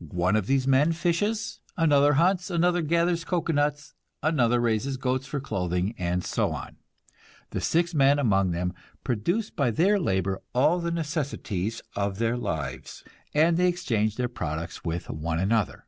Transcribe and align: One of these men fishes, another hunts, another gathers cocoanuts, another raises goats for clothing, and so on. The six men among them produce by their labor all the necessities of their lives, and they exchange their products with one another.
One 0.00 0.34
of 0.34 0.48
these 0.48 0.66
men 0.66 0.90
fishes, 0.90 1.60
another 1.76 2.14
hunts, 2.14 2.50
another 2.50 2.82
gathers 2.82 3.22
cocoanuts, 3.22 3.94
another 4.24 4.58
raises 4.58 4.96
goats 4.96 5.24
for 5.28 5.38
clothing, 5.38 5.94
and 5.96 6.24
so 6.24 6.50
on. 6.50 6.78
The 7.50 7.60
six 7.60 7.94
men 7.94 8.18
among 8.18 8.50
them 8.50 8.74
produce 9.04 9.50
by 9.50 9.70
their 9.70 10.00
labor 10.00 10.42
all 10.52 10.80
the 10.80 10.90
necessities 10.90 11.80
of 11.94 12.18
their 12.18 12.36
lives, 12.36 13.04
and 13.32 13.56
they 13.56 13.68
exchange 13.68 14.16
their 14.16 14.26
products 14.28 14.82
with 14.84 15.08
one 15.10 15.38
another. 15.38 15.86